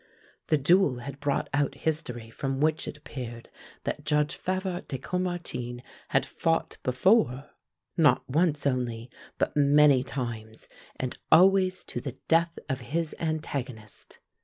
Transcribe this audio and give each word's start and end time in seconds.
The 0.47 0.57
duel 0.57 0.97
had 1.01 1.19
brought 1.19 1.47
out 1.53 1.75
history 1.75 2.31
from 2.31 2.59
which 2.59 2.87
it 2.87 2.97
appeared 2.97 3.49
that 3.83 4.03
Judge 4.03 4.33
Favart 4.35 4.87
de 4.87 4.97
Caumartin 4.97 5.83
had 6.07 6.25
fought 6.25 6.77
before, 6.81 7.51
not 7.95 8.27
once 8.27 8.65
only, 8.65 9.11
but 9.37 9.55
many 9.55 10.01
times, 10.03 10.67
and 10.95 11.19
always 11.31 11.83
to 11.83 12.01
the 12.01 12.17
death 12.27 12.57
of 12.67 12.81
his 12.81 13.13
antagonist. 13.19 14.17